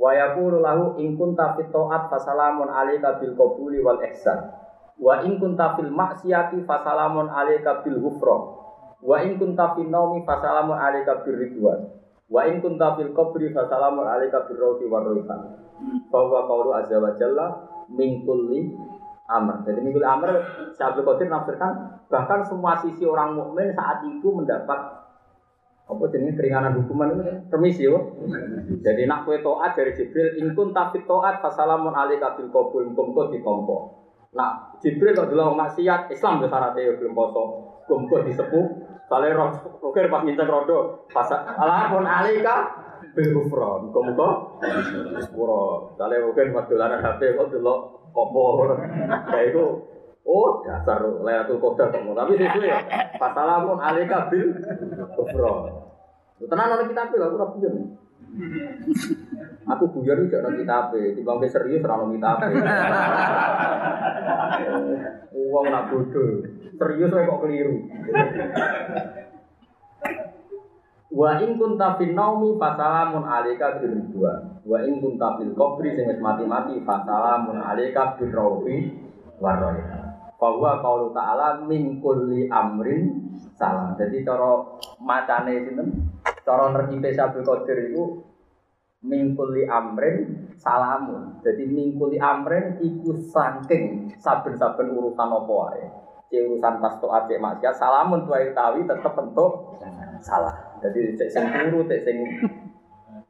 Wa 0.00 0.10
yaqulu 0.16 0.64
lahu 0.64 0.96
in 0.96 1.20
kunta 1.20 1.52
ta'at 1.52 2.02
fasalamun 2.08 2.72
alayka 2.72 3.20
bil 3.20 3.36
qabuli 3.36 3.84
wal 3.84 4.00
ihsan. 4.08 4.48
Wa 4.96 5.20
in 5.28 5.36
kunta 5.36 5.76
fil 5.76 5.92
maksiati 5.92 6.64
fasalamun 6.64 7.28
alayka 7.28 7.84
bil 7.84 8.00
ghufra. 8.00 8.61
Wa 9.02 9.18
in 9.26 9.34
kunta 9.34 9.74
fil 9.74 9.90
naumi 9.90 10.22
fasalamun 10.22 10.78
alayka 10.78 11.26
bir 11.26 11.34
ridwan. 11.34 11.90
Wa 12.30 12.46
in 12.46 12.62
kunta 12.62 12.94
fil 12.94 13.10
qabri 13.10 13.50
fasalamun 13.50 14.06
alayka 14.06 14.46
bir 14.46 14.56
rawti 14.62 14.86
war 14.86 15.02
rayhan. 15.02 15.58
Fa 16.06 16.18
huwa 16.22 16.46
qawlu 16.46 16.70
azza 16.70 17.02
wa 17.02 17.10
jalla 17.18 17.46
min 17.90 18.22
kulli 18.22 18.70
amr. 19.26 19.66
Jadi 19.66 19.82
min 19.82 19.90
kulli 19.90 20.06
amr 20.06 20.30
Syaikhul 20.78 21.02
Qadir 21.02 21.26
nafsirkan 21.26 21.98
bahkan 22.06 22.46
semua 22.46 22.78
sisi 22.78 23.02
orang 23.02 23.34
mukmin 23.34 23.74
saat 23.74 24.06
itu 24.06 24.30
mendapat 24.30 25.02
apa 25.82 26.04
jenis 26.14 26.38
keringanan 26.38 26.78
hukuman 26.78 27.18
itu 27.18 27.22
permisi 27.50 27.90
yo. 27.90 28.14
Jadi 28.86 29.02
nak 29.10 29.26
kue 29.26 29.42
toat 29.42 29.74
dari 29.74 29.98
Jibril 29.98 30.38
ingkun 30.38 30.70
tapi 30.70 31.02
toat 31.10 31.42
fasalamun 31.42 31.90
alika 31.90 32.38
bil 32.38 32.54
kabul 32.54 32.86
kumko 32.94 33.34
ditompo. 33.34 33.76
Nah 34.38 34.78
Jibril 34.78 35.10
kalau 35.10 35.26
dulu 35.26 35.58
maksiat 35.58 36.06
Islam 36.14 36.38
itu 36.38 36.46
syaratnya 36.46 36.94
belum 37.02 37.18
poso 37.18 37.71
kumko 37.86 38.22
disepuh. 38.26 38.66
Soalnya 39.10 39.36
roh 39.36 39.50
roker 39.82 40.08
pas 40.08 40.24
minta 40.24 40.46
rodo 40.48 41.04
fasalamun 41.12 42.08
alika 42.08 42.56
bil 43.12 43.30
kufron 43.36 43.92
kumko 43.92 44.28
sepuro. 45.20 45.92
Soalnya 45.98 46.24
roker 46.24 46.46
pas 46.54 46.66
dolanan 46.70 47.02
HP 47.02 47.36
kok 47.36 47.50
dulu 47.52 47.74
kompo. 48.12 48.44
Kayak 49.30 49.54
itu 49.54 49.64
Oh, 50.22 50.62
dasar 50.62 51.02
Lailatul 51.02 51.58
Qadar 51.58 51.90
kamu. 51.90 52.14
Tapi 52.14 52.38
sesuai 52.38 52.70
ya. 52.70 52.78
Fasalamun 53.18 53.74
alika 53.82 54.30
bil 54.30 54.54
kufra. 55.18 55.52
Tenan 56.46 56.74
ana 56.78 56.86
kitab 56.86 57.10
lho, 57.10 57.26
aku 57.26 57.36
ora. 57.42 57.46
Aku 59.62 59.84
buyer 59.94 60.18
iki 60.26 60.36
ana 60.36 60.50
kitab, 60.56 60.90
timbang 60.94 61.38
serius 61.46 61.84
ora 61.84 62.00
ana 62.00 62.06
kitab. 62.10 62.36
Wong 65.52 65.66
nak 65.68 65.92
bodoh. 65.92 66.42
Serius 66.76 67.12
kok 67.12 67.40
keliru. 67.44 67.76
Wa 71.12 71.36
in 71.44 71.60
kunta 71.60 72.00
fil 72.00 72.16
naumi 72.16 72.56
fasalamun 72.56 73.28
alika 73.28 73.76
bil 73.76 74.00
ridwan. 74.00 74.64
Wa 74.64 74.80
in 74.80 74.96
kunta 74.96 75.36
fil 75.36 75.52
qabri 75.52 75.92
sing 75.92 76.08
wis 76.08 76.16
mati-mati 76.24 76.80
fasalamun 76.88 77.60
alika 77.60 78.16
bil 78.16 78.32
rawfi 78.32 78.96
warayha 79.36 80.02
bahwa 80.42 80.82
kalau 80.82 81.14
ta'ala 81.14 81.62
min 81.68 82.02
kulli 82.02 82.50
amrin 82.50 83.30
salam. 83.54 83.94
Jadi 83.94 84.26
cara 84.26 84.58
macane 84.98 85.68
sinten? 85.68 85.88
Cara 86.42 86.74
nerkipe 86.74 87.14
Sabul 87.14 87.46
Qadir 87.46 87.94
itu 87.94 88.22
min 89.06 89.34
kulli 89.34 89.66
amrin 89.66 90.50
salamun. 90.58 91.42
Jadi 91.42 91.66
min 91.70 91.94
kulli 91.98 92.18
amrin 92.18 92.78
iku 92.82 93.14
saking 93.18 94.14
saben-saben 94.18 94.90
urusan 94.94 95.28
apa 95.30 95.52
wae. 95.52 95.84
Cek 96.30 96.42
urusan 96.48 96.74
pas 96.80 96.94
to 96.98 97.06
acek 97.10 97.38
maksiat 97.38 97.74
salamun 97.76 98.24
tuai 98.26 98.50
tawi 98.54 98.82
tetep 98.86 99.12
bentuk 99.14 99.78
salah. 100.22 100.78
Jadi 100.82 101.14
cek 101.18 101.30
sing 101.30 101.44
turu, 101.50 101.86
cek 101.86 102.00
sing 102.02 102.16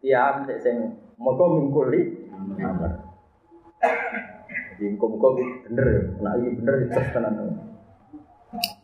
tiam, 0.01 0.45
cek 0.49 0.59
sing 0.61 0.77
moga 1.21 1.45
min 1.53 1.69
kulli 1.69 2.01
amrin. 2.61 2.95
Jadi 4.79 4.99
muka 4.99 5.29
bener 5.67 5.87
ya, 5.87 6.03
nah 6.23 6.33
ini 6.39 6.59
bener 6.59 6.75
itu 6.87 7.01
tenan. 7.15 7.72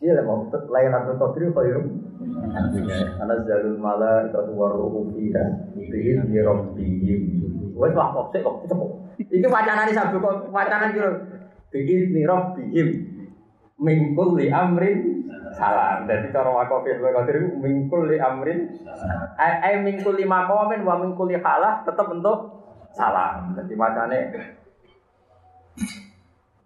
Iya 0.01 0.17
lah 0.17 0.23
mau 0.25 0.49
tetap 0.49 0.65
layanan 0.73 1.13
Qadri 1.13 1.53
khairum. 1.53 1.85
Karena 3.21 3.35
jalul 3.45 3.77
mala 3.77 4.25
itu 4.25 4.53
waruhu 4.57 5.13
fiha 5.13 5.45
bihi 5.77 6.25
bi 6.25 6.37
rabbihim. 6.41 7.21
Wes 7.77 7.93
lah 7.93 8.09
kok 8.11 8.33
sik 8.33 8.41
kok 8.41 8.65
cepet. 8.65 8.89
Iki 9.29 9.45
wacanane 9.45 9.93
sabu 9.93 10.17
kok 10.17 10.49
wacanan 10.49 10.89
kira 10.97 11.09
bihi 11.69 12.09
bi 12.09 12.21
rabbihim 12.25 12.87
min 13.77 14.17
kulli 14.17 14.49
amrin 14.49 15.29
salam. 15.53 16.09
Jadi 16.09 16.33
cara 16.33 16.49
wakafih 16.49 16.97
wa 16.97 17.13
qadir 17.21 17.37
min 17.61 17.85
kulli 17.93 18.17
amrin 18.17 18.73
ai 19.37 19.85
min 19.85 20.01
kulli 20.01 20.25
maqamin 20.25 20.81
wa 20.81 20.97
min 20.97 21.13
kulli 21.13 21.37
halah 21.37 21.85
tetap 21.85 22.09
bentuk 22.09 22.57
salam. 22.97 23.53
Jadi 23.53 23.73
macane 23.77 24.19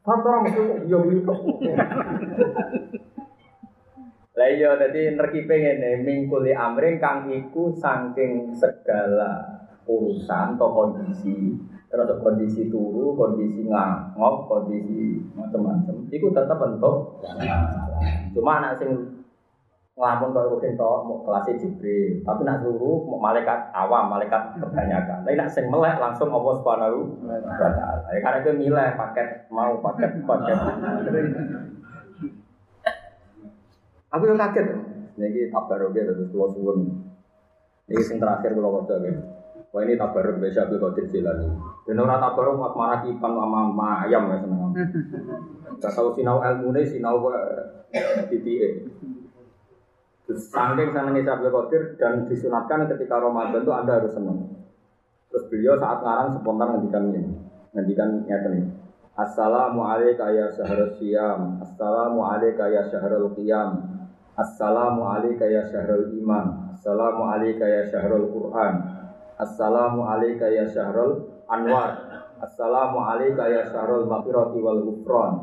Kantor 0.04 0.44
mesti 0.44 0.64
yo 0.92 1.08
gitu. 1.08 1.32
Lah 4.34 4.48
iya 4.52 4.76
dadi 4.76 5.16
nerkipe 5.16 5.56
ngene 5.56 6.04
mingkuli 6.04 6.52
amring 6.52 7.00
kang 7.00 7.32
iku 7.32 7.72
saking 7.72 8.52
segala 8.52 9.64
urusan 9.88 10.60
atau 10.60 10.70
kondisi 10.76 11.56
terus 11.88 12.20
kondisi 12.20 12.74
turu, 12.74 13.14
kondisi 13.14 13.64
ngangop, 13.70 14.50
kondisi 14.50 15.22
macam-macam. 15.38 16.10
Iku 16.10 16.34
tetap 16.34 16.58
bentuk. 16.58 17.24
Cuma 18.34 18.60
anak 18.60 18.82
sing 18.82 19.23
ngelamun 19.94 20.34
kau 20.34 20.58
rukin 20.58 20.74
toh 20.74 21.06
mau 21.06 21.22
kelas 21.22 21.54
Jibril, 21.54 22.26
tapi 22.26 22.42
nak 22.42 22.66
suruh 22.66 23.06
mau 23.06 23.22
malaikat 23.22 23.70
awam, 23.78 24.10
malaikat 24.10 24.58
kebanyakan. 24.58 25.22
Tapi 25.22 25.38
nak 25.38 25.50
sing 25.54 25.70
melek 25.70 26.02
langsung 26.02 26.34
Allah 26.34 26.54
Subhanahu 26.58 27.22
wa 27.22 27.38
taala. 27.62 28.10
Ya 28.10 28.20
karena 28.26 28.42
itu 28.42 28.52
milih 28.58 28.90
paket 28.98 29.46
mau 29.54 29.78
paket 29.86 30.18
paket. 30.26 30.58
Aku 34.18 34.24
yang 34.26 34.42
kaget. 34.42 34.68
Jadi 35.14 35.54
tabarok 35.54 35.94
ya 35.94 36.10
terus 36.10 36.30
keluar 36.34 36.50
suwun. 36.50 36.90
Ini 37.86 38.02
sing 38.02 38.18
terakhir 38.18 38.58
kalau 38.58 38.82
waca 38.82 38.98
ya. 38.98 39.14
Wah 39.70 39.82
ini 39.86 39.94
tabarok 39.94 40.42
biasa 40.42 40.66
Abdul 40.70 40.82
Qadir 40.90 41.06
Jilani. 41.06 41.54
Dan 41.86 42.02
orang 42.02 42.18
tabarok 42.18 42.58
mak 42.58 42.74
marah 42.74 43.00
kipan 43.06 43.30
sama 43.38 44.06
ayam 44.06 44.26
ya 44.34 44.38
seneng. 44.42 44.74
Gak 45.78 45.94
tahu 45.94 46.18
sinau 46.18 46.42
ilmu 46.42 46.74
nih 46.74 46.86
sinau 46.86 47.30
titik. 48.30 48.90
Saking 50.24 50.96
senangnya 50.96 51.36
Abdul 51.36 51.52
Qadir 51.52 51.84
dan 52.00 52.24
disunatkan 52.26 52.88
ketika 52.88 53.20
Ramadan 53.20 53.68
itu 53.68 53.74
Anda 53.76 54.00
harus 54.00 54.16
senang. 54.16 54.40
Terus 55.28 55.44
beliau 55.52 55.76
saat 55.76 56.00
ngarang 56.00 56.40
spontan 56.40 56.68
ngendikan 56.80 57.04
ini, 57.12 57.22
ngendikan 57.76 58.24
nyata 58.24 58.50
nih. 58.56 58.84
Assalamualaikum 59.14 60.26
ya 60.34 60.50
syahrul 60.50 60.90
siyam 60.98 61.62
Assalamualaikum 61.62 62.66
ya 62.66 62.82
syahrul 62.82 63.30
qiyam 63.38 63.78
Assalamualaikum 64.34 65.54
ya 65.54 65.62
syahrul 65.70 66.18
iman 66.18 66.74
Assalamualaikum 66.74 67.62
ya 67.62 67.86
syahrul 67.94 68.34
Quran 68.34 68.74
Assalamualaikum 69.38 70.50
ya 70.50 70.66
syahrul 70.66 71.30
anwar 71.46 71.94
Assalamualaikum 72.42 73.46
ya 73.54 73.62
syahrul 73.70 74.10
maghfirati 74.10 74.58
wal 74.66 74.82
ghufran 74.82 75.34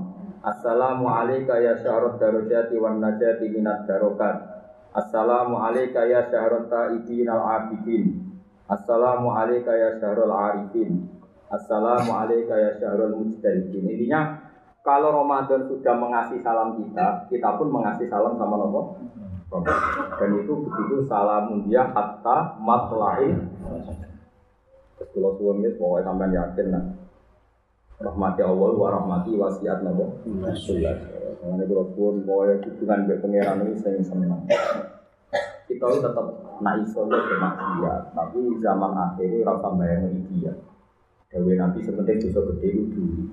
Assalamualaikum 0.42 1.62
ya 1.62 1.78
syahrul 1.78 2.18
darajati 2.18 2.74
wan 2.74 2.98
najati 2.98 3.54
minat 3.54 3.86
darokat 3.86 4.49
Assalamualaikum 4.90 6.02
ya 6.10 6.26
syahrul 6.26 6.66
ta'ibin 6.66 7.30
al-abidin 7.30 8.04
Assalamualaikum 8.66 9.70
ya 9.70 9.94
syahrul 10.02 10.34
arifin 10.34 11.06
Assalamualaikum 11.50 12.54
ya 12.54 12.78
syahrul 12.78 13.14
mujtahidin. 13.18 13.86
Intinya 13.86 14.38
kalau 14.86 15.10
Ramadan 15.10 15.66
sudah 15.66 15.94
mengasih 15.98 16.38
salam 16.46 16.78
kita, 16.78 17.26
kita 17.26 17.58
pun 17.58 17.68
mengasih 17.74 18.06
salam 18.06 18.38
sama 18.38 18.54
Nabi. 18.54 19.02
Dan 20.14 20.30
itu 20.38 20.52
begitu 20.62 21.10
salamun 21.10 21.66
dia 21.66 21.90
hatta 21.90 22.54
matlahi. 22.62 23.34
Kalau 25.10 25.34
ini 25.58 25.74
pokoknya 25.74 26.06
sampai 26.06 26.30
yakin 26.38 26.66
nah. 26.70 26.84
Rahmati 28.00 28.40
Allah 28.40 28.72
wa 28.72 28.88
rahmati 28.88 29.36
wasiat 29.36 29.84
Nabi. 29.84 30.08
Mengenai 30.24 31.68
kalau 31.68 31.84
suwun 31.92 32.24
pokoknya 32.24 32.64
hubungan 32.64 32.98
dengan 33.04 33.20
pangeran 33.20 33.56
ini 33.64 33.76
saya 33.76 34.00
senang. 34.00 34.44
Kita 35.68 35.84
tetap 36.00 36.26
nak 36.64 36.80
iso 36.80 37.04
maksiat, 37.04 38.02
tapi 38.16 38.40
zaman 38.60 38.92
akhir 38.96 39.24
ini 39.24 39.44
rasa 39.44 39.68
bayang 39.76 40.16
dia. 40.32 40.52
Dewi 41.28 41.60
Nabi 41.60 41.84
sepenting 41.84 42.24
dosa 42.24 42.40
gede 42.56 42.68
itu 42.72 42.82
dulu. 42.88 43.24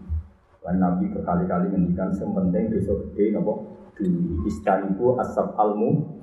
Dan 0.63 0.83
Nabi 0.83 1.15
berkali-kali 1.15 1.71
menghentikan 1.71 2.11
sepenting 2.11 2.67
dosa 2.67 2.91
gede 3.07 3.39
nopo 3.39 3.53
dulu. 3.95 4.47
Istaniku 4.51 5.15
asap 5.19 5.47
almu 5.55 6.19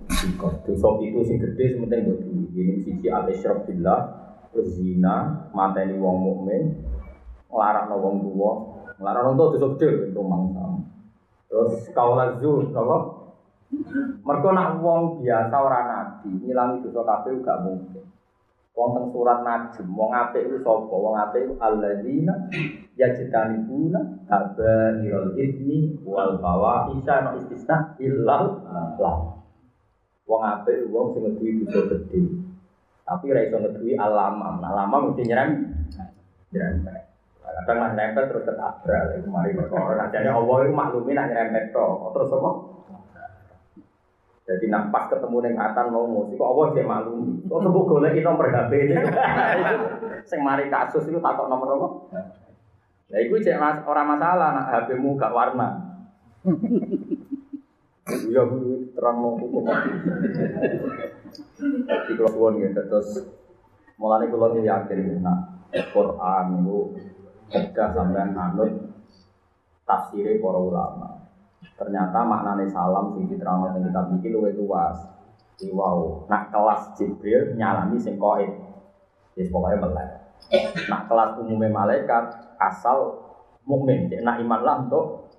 dosa 0.69 0.89
itu 1.01 1.21
sing 1.25 1.37
gede 1.41 1.81
sepenting 1.81 2.01
buat 2.13 2.21
dulu. 2.21 2.45
Ini 2.53 2.85
sisi 2.85 3.09
al 3.09 3.25
isyraf 3.29 3.65
billah, 3.65 4.01
zina, 4.69 5.49
mateni 5.51 5.99
wong 5.99 6.17
mukmin, 6.23 6.63
ngelarang 7.55 7.95
wong 7.95 8.17
tua, 8.27 8.53
ngelarang 8.99 9.25
wong 9.31 9.37
dosa 9.39 9.57
gede 9.79 10.11
itu 10.11 10.21
mangsa. 10.27 10.63
Terus 11.47 11.87
kaulah 11.95 12.35
zuh, 12.43 12.67
nopo 12.75 13.23
Mereka 14.27 14.49
nak 14.55 14.83
wong 14.83 15.23
biasa 15.23 15.55
orang 15.55 15.87
nabi, 15.87 16.31
ngilangi 16.43 16.83
dosa 16.83 17.03
kabeh 17.07 17.39
gak 17.43 17.63
mungkin. 17.63 18.05
Wonten 18.75 19.15
surat 19.15 19.47
Najm, 19.47 19.87
wong 19.95 20.11
apik 20.11 20.51
iku 20.51 20.59
sapa? 20.67 20.95
Wong 20.99 21.15
apik 21.15 21.47
iku 21.47 21.55
alladzina 21.63 22.35
yajtanibuna 22.99 24.27
kabairul 24.27 25.39
itsmi 25.39 26.03
wal 26.03 26.43
fawahisha 26.43 27.23
no 27.23 27.31
istisna 27.39 27.95
illal 28.03 28.67
lah. 28.99 29.39
Wong 30.27 30.43
apik 30.43 30.91
wong 30.91 31.15
sing 31.15 31.23
ngeduwi 31.23 31.63
dosa 31.71 32.03
gedhe. 32.03 32.23
Tapi 33.07 33.31
ra 33.31 33.41
iso 33.47 33.63
alamam. 33.95 34.59
Alamam 34.59 35.15
mesti 35.15 35.23
nyerem. 35.23 35.51
Nyerem. 36.51 37.04
Kadang 37.55 37.79
lah 37.79 37.91
nempel 37.95 38.27
terus 38.27 38.43
ketabrak. 38.43 39.23
Kemarin 39.23 39.55
perkara. 39.55 40.11
Jadi 40.11 40.27
Allah 40.27 40.57
itu 40.67 40.73
maklumi 40.75 41.15
nak 41.15 41.31
nyerempet 41.31 41.71
Terus 41.71 42.35
apa? 42.35 42.51
Jadi 44.45 44.69
nak 44.69 44.93
ketemu 44.93 45.37
dengan 45.41 45.73
atan 45.73 45.89
mau 45.89 46.05
musik, 46.05 46.37
kok 46.37 46.51
Allah 46.53 46.67
dia 46.77 46.85
maklum. 46.85 47.49
Kok 47.49 47.61
temu 47.65 47.81
golek 47.89 48.21
nomor 48.21 48.53
HP 48.53 48.73
ini. 48.77 48.97
Sing 50.29 50.45
mari 50.45 50.69
kasus 50.69 51.09
itu 51.09 51.17
takut 51.17 51.49
nomor 51.49 51.81
apa? 51.81 51.89
Ya 53.09 53.25
itu 53.25 53.41
cek 53.41 53.57
mas, 53.57 53.81
orang 53.89 54.17
masalah 54.17 54.53
nak 54.53 54.69
HP-mu 54.69 55.17
gak 55.17 55.33
warna. 55.33 55.69
Iya 58.05 58.45
terang 58.93 59.17
mau 59.17 59.33
hukum. 59.41 59.65
Di 62.05 62.13
keluar 62.21 62.53
gitu 62.53 62.81
terus 62.85 63.25
mulai 63.97 64.29
kalau 64.29 64.53
yakin 64.61 65.25
nak 65.25 65.65
Quran 65.73 66.47
itu 66.61 66.81
kerja 67.55 67.95
sampai 67.95 68.35
anut 68.35 68.71
tafsirnya 69.87 70.43
para 70.43 70.59
ulama. 70.59 71.09
Ternyata 71.79 72.19
maknanya 72.27 72.67
salam 72.71 73.15
sing 73.15 73.31
diterangkan 73.31 73.79
yang 73.79 73.85
kita 73.87 74.01
bikin 74.11 74.31
luwih 74.35 74.55
luas. 74.59 74.99
Wow, 75.71 76.27
nak 76.27 76.51
kelas 76.51 76.99
Jibril 76.99 77.55
nyalami 77.55 77.95
sing 77.95 78.19
koin. 78.19 78.51
Yes, 79.39 79.55
pokoknya 79.55 79.87
melek. 79.87 80.11
Nak 80.91 81.07
kelas 81.07 81.39
umumnya 81.39 81.71
malaikat 81.71 82.25
asal 82.59 83.23
mukmin, 83.63 84.11
nak 84.23 84.43
iman 84.43 84.61
lah 84.61 84.77
untuk 84.83 85.31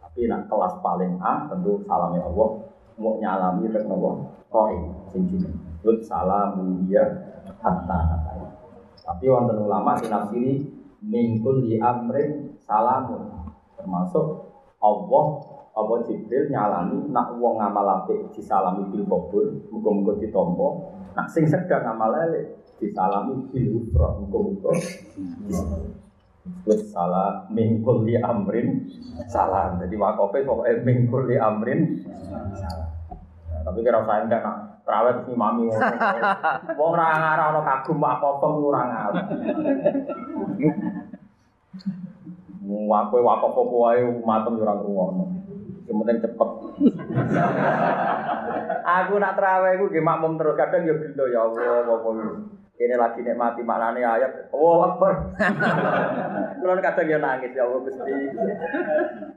tapi 0.00 0.26
nak 0.26 0.50
kelas 0.50 0.74
paling 0.82 1.22
A 1.22 1.46
tentu 1.46 1.86
salamnya 1.86 2.26
Allah 2.26 2.66
mau 2.98 3.14
nyalami 3.22 3.70
nopo 3.70 4.26
koin 4.50 4.90
sing 5.06 5.28
jeneng. 5.30 5.54
Lut 5.86 6.02
salam 6.02 6.82
dia 6.88 7.04
hatta 7.62 7.98
Tapi 9.00 9.24
wonten 9.26 9.58
ulama 9.64 9.96
sing 9.96 10.12
nafsiri 10.12 10.54
mingkul 11.00 11.64
di 11.64 11.80
amrin 11.80 12.60
salamun 12.60 13.32
termasuk 13.74 14.52
Allah 14.80 15.26
apa 15.72 15.94
Jibril 16.04 16.52
nyalani 16.52 17.08
nak 17.08 17.40
wong 17.40 17.56
ngamal 17.56 18.04
apik 18.04 18.36
disalami 18.36 18.84
bil 18.92 19.08
qabul 19.08 19.64
muga-muga 19.72 20.20
ditampa 20.20 20.68
nak 21.16 21.26
sing 21.32 21.48
sedang 21.48 21.88
ngamal 21.88 22.12
elek 22.12 22.60
disalami 22.76 23.48
bil 23.48 23.80
usra 23.80 24.12
muga-muga 24.20 24.76
Wis 26.64 26.88
salah 26.88 27.44
mingkul 27.52 28.08
li 28.08 28.16
amrin 28.16 28.88
salam. 29.28 29.76
Jadi 29.76 29.92
wakofe 29.92 30.40
pokoknya 30.40 30.82
mingkul 30.82 31.28
li 31.28 31.36
amrin 31.36 32.00
salam. 32.56 32.90
Tapi 33.60 33.78
kira 33.84 34.00
saya 34.08 34.24
enggak 34.24 34.40
nak 34.40 34.56
terawet 34.90 35.22
si 35.22 35.32
mami 35.38 35.70
Wong 35.70 36.90
ora 36.98 37.14
ngarah 37.14 37.46
ana 37.54 37.60
kagum 37.62 38.02
apa-apa 38.02 38.46
ora 38.50 38.82
ngarah. 38.90 39.24
Wakoe 42.66 43.22
wakop 43.22 43.54
apa 43.54 43.74
wae 43.86 44.02
matem 44.26 44.58
yo 44.58 44.66
ora 44.66 44.74
ngrungokno. 44.74 45.24
Sementing 45.86 46.18
cepet. 46.22 46.50
aku 48.98 49.14
nak 49.18 49.34
terawih 49.38 49.78
iku 49.78 49.84
nggih 49.90 50.02
makmum 50.02 50.34
terus 50.38 50.58
kadang 50.58 50.86
yo 50.86 50.94
gelo 50.98 51.24
ya 51.30 51.40
Allah 51.46 51.86
apa 51.86 52.10
ini 52.80 52.96
lagi 52.96 53.20
nikmati 53.20 53.60
maknane 53.62 54.00
ayat. 54.00 54.50
Oh 54.54 54.82
Akbar. 54.86 55.36
Kulo 56.62 56.72
kadang 56.82 57.06
yo 57.10 57.18
nangis 57.18 57.54
ya 57.54 57.66
Allah 57.66 57.78
Gusti. 57.82 58.12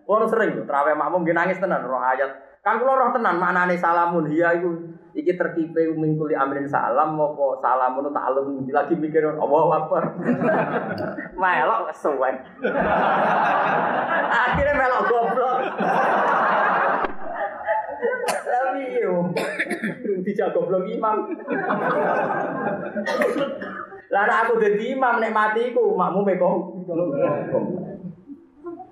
Kulo 0.06 0.26
sering 0.30 0.66
terawih 0.66 0.98
makmum 0.98 1.22
nggih 1.26 1.38
nangis 1.38 1.62
tenan 1.62 1.86
roh 1.86 2.02
ayat. 2.02 2.62
Kan 2.62 2.80
kulo 2.80 2.96
roh 2.96 3.10
tenan 3.12 3.42
maknane 3.42 3.76
salamun 3.76 4.30
hiya 4.30 4.62
iku 4.62 4.93
iki 5.14 5.38
terkipe 5.38 5.94
mingkuli 5.94 6.34
amrin 6.34 6.66
salam 6.66 7.14
apa 7.22 7.46
salamun 7.62 8.10
ta'alum 8.10 8.66
lagi 8.66 8.98
mikir 8.98 9.22
Allahu 9.38 9.70
Akbar. 9.78 10.04
melok 11.38 11.94
suwen. 11.94 12.34
Akhirnya 14.44 14.74
melok 14.74 15.04
goblok. 15.06 15.58
Tapi 18.26 18.82
yo 18.98 19.30
dijak 20.26 20.58
goblok 20.58 20.90
imam. 20.90 21.30
Lah 24.10 24.26
aku 24.46 24.58
dadi 24.58 24.98
imam 24.98 25.22
nek 25.22 25.34
mati 25.34 25.70
iku 25.70 25.94
makmume 25.94 26.34
kok. 26.42 26.56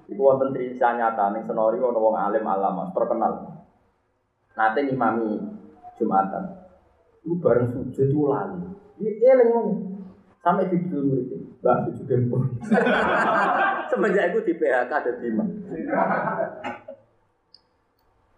Iku 0.06 0.22
wonten 0.22 0.54
cerita 0.54 0.94
nyata 0.94 1.34
ning 1.34 1.50
senori 1.50 1.82
wong 1.82 2.14
alim 2.14 2.46
alama 2.46 2.94
terkenal. 2.94 3.58
Nate 4.54 4.86
ngimami 4.86 5.51
Jumatan. 6.02 6.44
Itu 7.22 7.38
bareng 7.38 7.70
sujud 7.70 7.94
itu 8.10 8.20
lali. 8.26 8.66
Ini 8.98 9.22
eling 9.22 9.50
ngomong. 9.54 9.80
Sampai 10.42 10.74
di 10.74 10.90
dulu 10.90 11.22
murid 11.22 11.30
Mbak 11.62 11.78
sujud 11.86 12.06
dempur. 12.10 12.42
Semenjak 13.94 14.34
itu 14.34 14.40
di 14.50 14.54
PHK 14.58 14.90
ada 14.90 15.12
lima. 15.22 15.46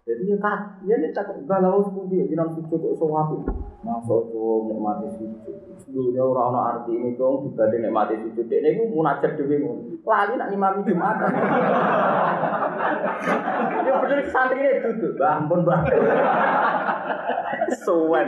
Jadi 0.03 0.27
ya 0.27 0.35
kak, 0.35 0.83
ya 0.83 0.99
ini 0.99 1.15
tak 1.15 1.31
galau 1.47 1.79
sepundi, 1.87 2.27
jinan 2.27 2.51
sujud 2.51 2.75
kok 2.75 2.95
sewatu. 2.99 3.47
Masuk 3.87 4.35
tuh 4.35 4.67
nikmati 4.67 5.07
sujud. 5.15 5.55
Dulunya 5.89 6.23
orang 6.25 6.49
orang 6.53 6.65
arti 6.73 6.91
ini 6.93 7.13
dong 7.17 7.49
dibanding 7.49 7.85
nikmati 7.85 8.15
sujud. 8.21 8.49
Ini 8.49 8.77
gue 8.77 8.91
munajat 8.93 9.37
dewi 9.37 9.61
Lali 10.03 10.33
nak 10.35 10.51
imami 10.51 10.85
jumatan. 10.85 11.31
Ya 13.83 13.99
bener 13.99 14.19
santri 14.31 14.63
ini 14.63 14.79
duduk, 14.79 15.19
bah 15.19 15.39
ampun 15.39 15.67
bah. 15.67 15.83
Suwen. 17.83 18.27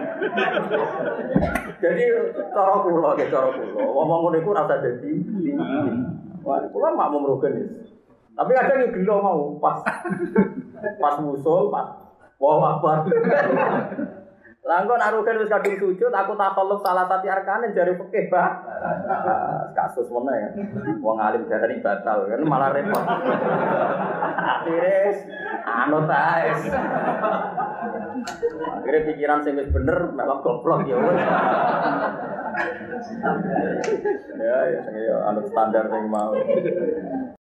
Jadi 1.80 2.04
cara 2.52 2.76
kula, 2.84 3.16
cara 3.16 3.50
kula, 3.52 3.84
ngomong 3.84 4.20
ngono 4.28 4.38
iku 4.40 4.52
rasa 4.56 4.84
dadi. 4.84 5.12
Wah, 6.44 6.60
kula 6.72 6.96
mak 6.96 7.12
mau 7.12 7.24
merugen 7.24 7.56
Tapi 8.36 8.52
kadang 8.52 8.84
yo 8.84 8.88
gelo 8.92 9.16
mau 9.24 9.40
pas 9.64 9.80
pas 11.00 11.16
musul, 11.24 11.72
pas 11.72 11.88
wah 12.36 12.76
akbar. 12.76 13.08
Lah 14.66 14.82
engko 14.82 14.98
nak 14.98 15.14
rugen 15.14 15.46
wis 15.46 15.54
kadung 15.54 15.78
sujud, 15.78 16.10
aku 16.10 16.34
takalluf 16.34 16.82
salah 16.82 17.06
satu 17.06 17.30
arkane 17.30 17.70
jari 17.78 17.94
fikih, 18.02 18.34
Pak. 18.34 18.52
Kasus 19.78 20.10
mana 20.10 20.34
ya? 20.34 20.50
Wong 21.06 21.22
alim 21.22 21.46
darani 21.46 21.86
batal 21.86 22.26
kan 22.26 22.42
malah 22.42 22.74
repot. 22.74 23.06
Akhirnya 24.42 25.22
anut 25.70 26.10
ae. 26.10 26.50
Akhirnya 28.74 29.06
pikiran 29.06 29.46
sing 29.46 29.54
wis 29.54 29.70
bener 29.70 30.10
malah 30.18 30.42
goblok 30.42 30.82
ya 30.90 30.98
wes. 30.98 31.22
Ya 34.34 34.58
ya 34.66 34.80
sing 34.82 34.98
ya 34.98 35.16
anut 35.30 35.46
standar 35.46 35.94
sing 35.94 36.10
mau. 36.10 36.34